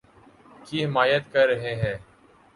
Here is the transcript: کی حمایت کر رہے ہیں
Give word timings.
کی 0.65 0.83
حمایت 0.85 1.31
کر 1.33 1.47
رہے 1.47 1.75
ہیں 1.75 1.95